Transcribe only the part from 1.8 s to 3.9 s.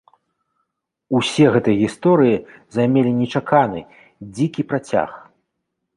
гісторыі займелі нечаканы,